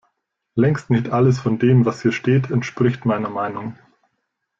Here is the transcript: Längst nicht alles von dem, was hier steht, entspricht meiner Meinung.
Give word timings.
Längst 0.55 0.89
nicht 0.89 1.09
alles 1.09 1.39
von 1.39 1.59
dem, 1.59 1.85
was 1.85 2.01
hier 2.01 2.11
steht, 2.11 2.49
entspricht 2.49 3.05
meiner 3.05 3.29
Meinung. 3.29 3.77